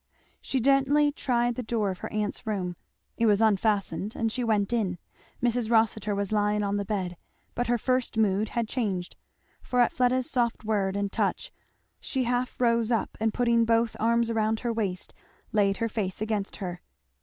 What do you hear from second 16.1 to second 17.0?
against her.